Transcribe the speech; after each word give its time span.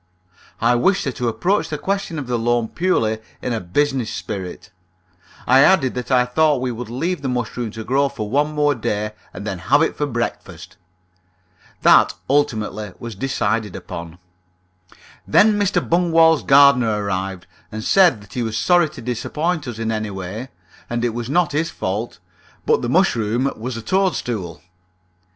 I 0.59 0.73
wished 0.73 1.05
her 1.05 1.11
to 1.11 1.27
approach 1.27 1.69
the 1.69 1.77
question 1.77 2.17
of 2.17 2.25
the 2.25 2.39
loan 2.39 2.69
purely 2.69 3.19
in 3.39 3.53
a 3.53 3.59
business 3.59 4.11
spirit. 4.11 4.71
I 5.45 5.59
added 5.59 5.93
that 5.93 6.09
I 6.09 6.25
thought 6.25 6.59
we 6.59 6.71
would 6.71 6.89
leave 6.89 7.21
the 7.21 7.29
mushroom 7.29 7.69
to 7.69 7.83
grow 7.83 8.09
for 8.09 8.27
one 8.27 8.51
more 8.51 8.73
day, 8.73 9.11
and 9.31 9.45
then 9.45 9.59
have 9.59 9.83
it 9.83 9.95
for 9.95 10.07
breakfast. 10.07 10.75
That 11.83 12.15
ultimately 12.27 12.93
was 12.97 13.13
decided 13.13 13.75
upon. 13.75 14.17
Then 15.27 15.59
Mr. 15.59 15.87
Bungwall's 15.87 16.41
gardener 16.41 17.03
arrived, 17.03 17.45
and 17.71 17.83
said 17.83 18.21
that 18.21 18.33
he 18.33 18.41
was 18.41 18.57
sorry 18.57 18.89
to 18.89 19.03
disappoint 19.03 19.67
us 19.67 19.77
in 19.77 19.91
any 19.91 20.09
way, 20.09 20.47
and 20.89 21.05
it 21.05 21.09
was 21.13 21.29
not 21.29 21.51
his 21.51 21.69
fault, 21.69 22.17
but 22.65 22.81
the 22.81 22.89
mushroom 22.89 23.51
was 23.55 23.77
a 23.77 23.83
toadstool. 23.83 24.63